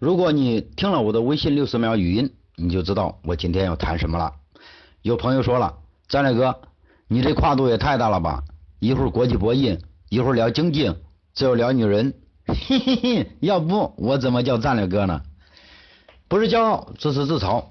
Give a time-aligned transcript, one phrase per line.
[0.00, 4.32] 如果你听了我的微信六十秒语音，你就知道我今天要谈什么了。
[5.02, 5.74] 有朋友说了，
[6.08, 6.58] 战略哥，
[7.06, 8.42] 你这跨度也太大了吧？
[8.78, 9.78] 一会儿国际博弈，
[10.08, 10.90] 一会儿聊经济，
[11.34, 12.14] 这又聊女人，
[12.46, 15.20] 嘿嘿嘿，要不我怎么叫战略哥呢？
[16.28, 17.62] 不是骄傲，这是自嘲。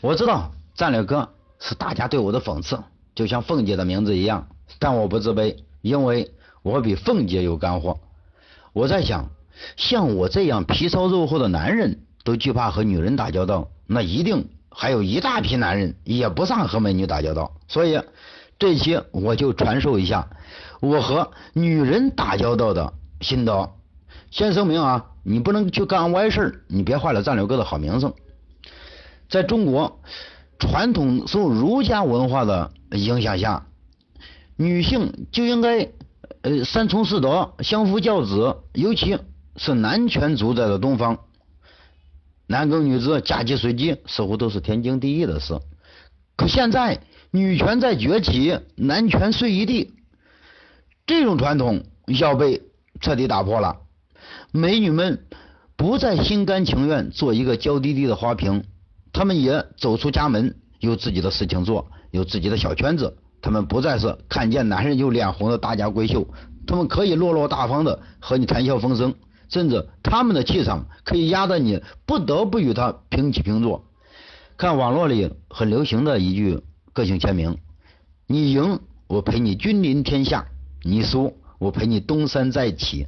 [0.00, 1.28] 我知道战略哥
[1.60, 2.82] 是大家对我的讽刺，
[3.14, 4.48] 就像凤姐的名字一样，
[4.80, 6.32] 但我不自卑，因为
[6.64, 8.00] 我比凤姐有干货。
[8.72, 9.30] 我在想。
[9.76, 17.52] 像我这样皮糙肉厚的男人都惧怕和女人打交道，那一定还有一大批男人也不上和美女打交道。
[17.68, 18.00] 所以
[18.58, 20.28] 这期我就传授一下
[20.80, 23.70] 我和女人打交道的心得。
[24.30, 28.12] 先声明啊，你不能去干歪事你别坏了战略哥的好名声。
[29.28, 30.00] 在中国
[30.58, 33.66] 传统受儒家文化的影响下，
[34.56, 35.88] 女性就应该
[36.42, 39.18] 呃三从四德，相夫教子，尤其。
[39.56, 41.18] 是男权主宰的东方，
[42.46, 45.58] 男耕女织、嫁鸡随鸡似乎都是天经地义的事。
[46.36, 49.94] 可现在女权在崛起，男权碎一地，
[51.06, 52.62] 这种传统要被
[53.00, 53.78] 彻底打破了。
[54.52, 55.24] 美女们
[55.76, 58.64] 不再心甘情愿做一个娇滴滴的花瓶，
[59.12, 63.16] 她们也走出家门，有自己的事情做，有自己的小圈子。
[63.40, 66.26] 她们不再是看见男人就脸红的大家闺秀，
[66.66, 69.14] 她们可以落落大方的和你谈笑风生。
[69.48, 73.84] 甚至他们的气场可以压得你不得不与他平起平坐。
[74.56, 77.58] 看网络里很流行的一句个性签名：
[78.26, 80.46] 你赢，我陪你君临天下；
[80.82, 83.06] 你输，我陪你东山再起。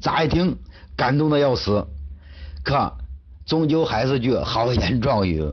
[0.00, 0.58] 乍一听
[0.96, 1.86] 感动的要死，
[2.64, 2.92] 可
[3.46, 5.52] 终究还是句豪言壮语。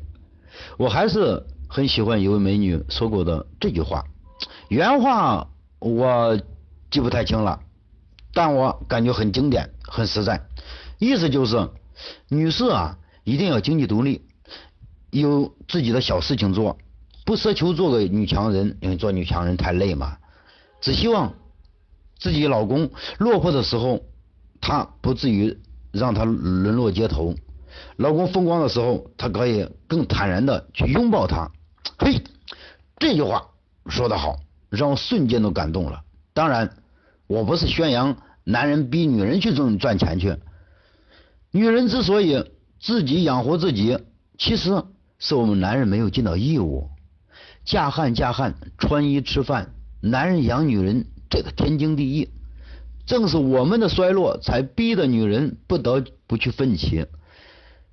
[0.77, 4.03] 我还是很喜欢一位美女说过的这句话，
[4.67, 5.47] 原话
[5.79, 6.39] 我
[6.89, 7.59] 记不太清了。
[8.33, 10.47] 但我感觉很经典，很实在，
[10.99, 11.69] 意思就是，
[12.29, 14.25] 女士啊，一定要经济独立，
[15.11, 16.77] 有自己的小事情做，
[17.25, 20.17] 不奢求做个女强人，因为做女强人太累嘛。
[20.81, 21.33] 只希望
[22.17, 24.01] 自己老公落魄的时候，
[24.59, 25.57] 她不至于
[25.91, 27.35] 让他沦落街头；
[27.97, 31.51] 老公风光的时候，她可以更坦然的去拥抱他。
[31.97, 32.21] 嘿，
[32.97, 33.49] 这句话
[33.87, 34.37] 说得好，
[34.69, 36.03] 让我瞬间都感动了。
[36.33, 36.77] 当然。
[37.27, 38.15] 我不是宣扬
[38.45, 40.37] 男人逼女人去挣赚钱去，
[41.51, 42.45] 女人之所以
[42.79, 43.97] 自己养活自己，
[44.37, 44.83] 其实
[45.19, 46.89] 是我们男人没有尽到义务。
[47.65, 52.29] 嫁汉嫁汉，穿衣吃饭，男人养女人，这个天经地义。
[53.07, 57.07] 正是我们的衰落，才逼得女人不得不去奋起。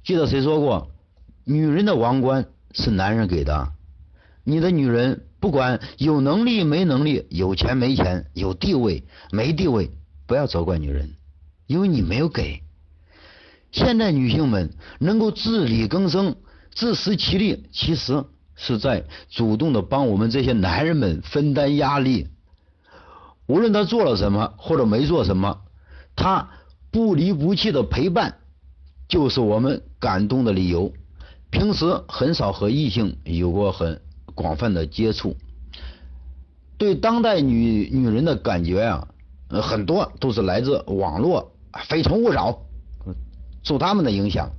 [0.05, 0.91] 记得谁说过，
[1.45, 3.73] 女人的王冠是男人给的，
[4.45, 5.25] 你的女人。
[5.41, 9.03] 不管有能力没能力，有钱没钱，有地位
[9.33, 9.91] 没地位，
[10.33, 11.13] 不要责怪女人，
[11.67, 12.63] 因为你没有给。
[13.71, 16.37] 现代女性们能够自力更生、
[16.75, 22.29] 自食其力，其实是在主动的帮我们这些男人们分担压力。
[23.47, 25.61] 无论他做了什么或者没做什么，
[26.17, 26.49] 他
[26.91, 28.39] 不离不弃的陪伴，
[29.09, 30.95] 就是我们感动的理由。
[31.51, 34.01] 平时很少和异性有过很。
[34.35, 35.37] 广泛的接触，
[36.79, 39.09] 对当代女女人的感觉啊，
[39.61, 41.53] 很多都是来自网络
[41.89, 42.53] 《非诚勿扰》
[43.63, 44.51] 受他们的影响。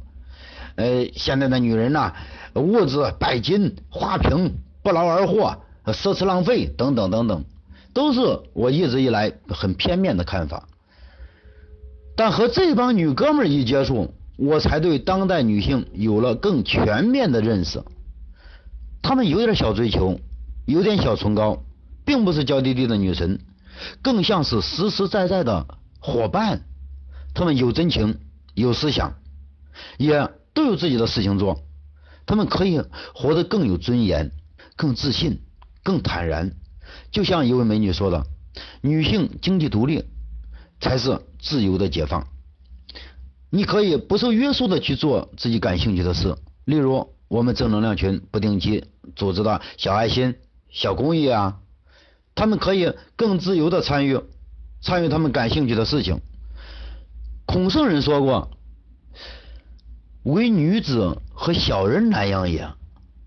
[0.75, 2.13] 呃，现在的女人呐，
[2.55, 7.43] 物质、拜金、花瓶、不劳而获、奢侈浪费等等等等，
[7.93, 10.67] 都是我一直以来很片面的看法。
[12.15, 17.83] 但和这帮女哥们一接触，我才对当代女性有了更全面的认识。
[19.01, 20.19] 他们有点小追求，
[20.65, 21.63] 有点小崇高，
[22.05, 23.39] 并不是娇滴滴的女神，
[24.01, 25.67] 更像是实实在在的
[25.99, 26.61] 伙伴。
[27.33, 28.19] 他们有真情，
[28.53, 29.15] 有思想，
[29.97, 31.63] 也都有自己的事情做。
[32.25, 32.81] 他们可以
[33.13, 34.31] 活得更有尊严、
[34.75, 35.41] 更自信、
[35.83, 36.53] 更坦然。
[37.11, 38.25] 就像一位美女说的
[38.81, 40.05] ：“女性经济独立
[40.79, 42.27] 才是自由的解放。
[43.49, 50.35] 你可以不受约束的去做自己感兴趣的事，例如。”我们正能量群不定期组织的小爱心、
[50.69, 51.61] 小公益啊，
[52.35, 54.19] 他们可以更自由的参与，
[54.81, 56.19] 参与他们感兴趣的事情。
[57.45, 58.49] 孔圣人说过
[60.23, 62.67] ：“唯女子和小人难养也。”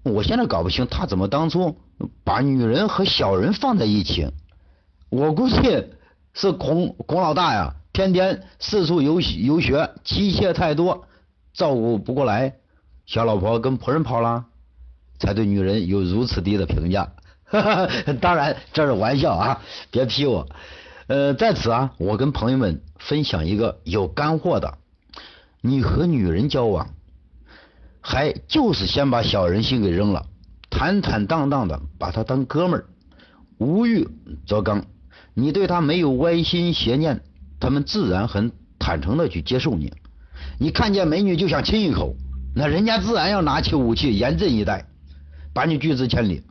[0.03, 1.81] 我现在搞不清他怎么当初
[2.23, 4.29] 把女人和小人放在一起。
[5.09, 5.56] 我估计
[6.32, 11.09] 是孔孔老大呀，天天四处游游学，妻妾太多，
[11.52, 12.55] 照顾不过来。
[13.05, 14.47] 小老婆跟仆人跑了，
[15.19, 17.12] 才对女人有如此低的评价。
[17.47, 20.49] 哈 哈当然这是玩笑啊，别批我。
[21.07, 24.79] 呃，在此啊，我跟朋友们分享一个有干货的：
[25.61, 26.91] 你和女人交往，
[28.01, 30.27] 还就是先把小人心给扔了，
[30.69, 32.87] 坦坦荡荡的把她当哥们儿，
[33.59, 34.09] 无欲
[34.47, 34.85] 则刚。
[35.33, 37.21] 你对他没有歪心邪念，
[37.61, 39.93] 他们自然很坦诚的去接受你。
[40.59, 42.17] 你看见美女就想亲一口，
[42.55, 44.87] 那人家自然要拿起武器严阵以待，
[45.53, 46.43] 把你拒之千里。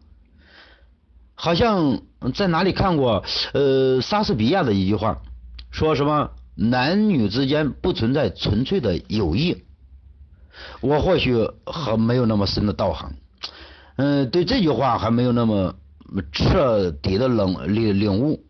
[1.35, 2.01] 好像
[2.33, 3.23] 在哪里看过，
[3.53, 5.21] 呃，莎士比亚的一句话，
[5.69, 9.63] 说什么男女之间不存在纯粹的友谊。
[10.79, 11.35] 我或许
[11.65, 13.13] 还没有那么深的道行，
[13.97, 15.75] 嗯，对这句话还没有那么
[16.31, 18.45] 彻底的冷领领悟。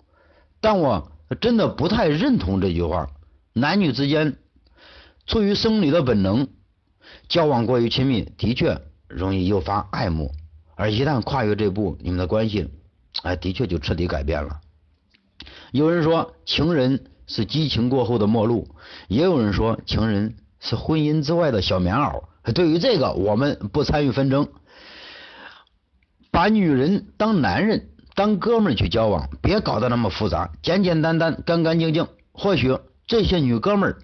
[0.62, 1.12] 但我
[1.42, 3.10] 真的不太认同这句话。
[3.54, 4.38] 男女之间
[5.26, 6.48] 出于生理的本能，
[7.28, 10.32] 交往过于亲密，的确容易诱发爱慕。
[10.76, 12.70] 而一旦跨越这步，你们的关系，
[13.24, 14.60] 哎，的确就彻底改变了。
[15.72, 18.68] 有人说，情人是激情过后的陌路；
[19.08, 22.24] 也有人说，情人是婚姻之外的小棉袄。
[22.54, 24.48] 对于这个，我们不参与纷争。
[26.32, 27.90] 把女人当男人。
[28.18, 32.08] 当哥们儿去交往，别搞得那么复杂，简简单单，干干净净。
[32.32, 33.98] 或许这些女哥们儿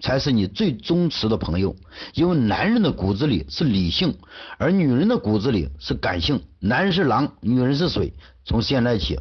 [0.00, 1.76] 才是你最忠实的朋友，
[2.14, 4.16] 因为男人的骨子里是理性，
[4.58, 6.42] 而女人的骨子里是感性。
[6.60, 8.12] 男人是狼，女人是水。
[8.44, 9.18] 从现在起，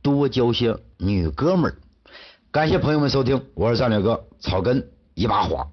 [0.00, 1.76] 多交些女哥们儿。
[2.50, 5.66] 感谢朋友们收听，我是战略哥，草根一把火。